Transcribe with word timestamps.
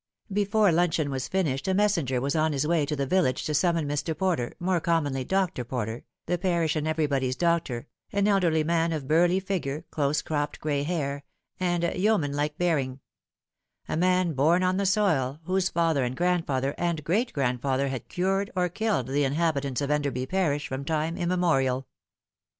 Before 0.33 0.71
luncheon 0.71 1.11
was 1.11 1.27
finished 1.27 1.67
a 1.67 1.75
messenger 1.75 2.19
was 2.19 2.35
on 2.35 2.53
his 2.53 2.65
way 2.65 2.87
to 2.87 2.95
the 2.95 3.05
village 3.05 3.45
to 3.45 3.53
summon 3.53 3.87
Mr. 3.87 4.17
Porter, 4.17 4.55
more 4.59 4.79
commonly 4.79 5.23
Dr. 5.23 5.63
Porter, 5.63 6.05
the 6.25 6.39
parish 6.39 6.75
and 6.75 6.87
everybody's 6.87 7.35
doctor, 7.35 7.85
an 8.11 8.27
elderly 8.27 8.63
man 8.63 8.93
of 8.93 9.07
burly 9.07 9.39
figure, 9.39 9.85
close 9.91 10.23
cropped 10.23 10.59
gray 10.59 10.81
hair, 10.81 11.23
and 11.59 11.83
yeoman 11.83 12.33
like 12.33 12.57
bearing 12.57 12.99
a 13.87 13.95
man 13.95 14.33
born 14.33 14.63
on 14.63 14.77
the 14.77 14.87
soil, 14.87 15.39
whose 15.43 15.69
father 15.69 16.03
and 16.03 16.17
grandfather 16.17 16.73
and 16.79 17.03
great 17.03 17.31
grandfather 17.31 17.89
had 17.89 18.09
cured 18.09 18.49
or 18.55 18.69
killed 18.69 19.05
the 19.05 19.23
inhabitants 19.23 19.81
of 19.81 19.91
Enderby 19.91 20.25
parish 20.25 20.67
from 20.67 20.83
time 20.83 21.15
immemorial. 21.15 21.85